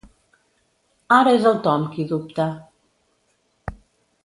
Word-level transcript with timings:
Ara 1.17 1.33
és 1.39 1.45
el 1.51 1.59
Tom 1.67 1.85
qui 1.93 2.07
dubta. 2.15 2.49